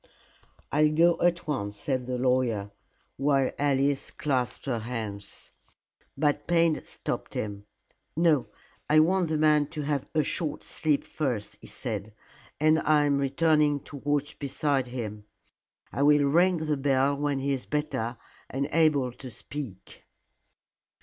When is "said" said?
1.79-2.07, 11.67-12.15